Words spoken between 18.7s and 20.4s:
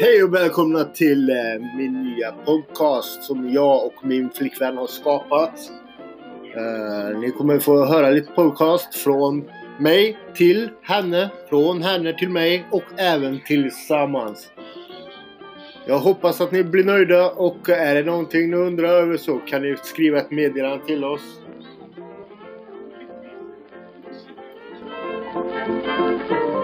över så kan ni skriva ett